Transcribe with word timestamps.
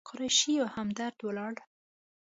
قریشي 0.07 0.53
او 0.61 0.67
همدرد 0.77 1.17
ولاړل. 1.21 1.57